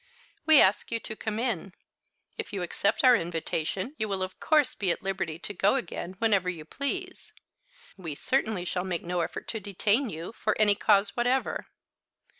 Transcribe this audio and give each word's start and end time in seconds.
"We 0.47 0.59
ask 0.59 0.91
you 0.91 0.99
to 0.99 1.15
come 1.15 1.37
in. 1.37 1.75
If 2.35 2.51
you 2.51 2.63
accept 2.63 3.03
our 3.03 3.15
invitation 3.15 3.93
you 3.99 4.09
will 4.09 4.23
of 4.23 4.39
course 4.39 4.73
be 4.73 4.89
at 4.89 5.03
liberty 5.03 5.37
to 5.37 5.53
go 5.53 5.75
again 5.75 6.15
whenever 6.17 6.49
you 6.49 6.65
please. 6.65 7.33
We 7.97 8.15
certainly 8.15 8.65
shall 8.65 8.83
make 8.83 9.03
no 9.03 9.21
effort 9.21 9.47
to 9.49 9.59
detain 9.59 10.09
you, 10.09 10.33
for 10.33 10.59
any 10.59 10.73
cause 10.73 11.15
whatever." 11.15 11.67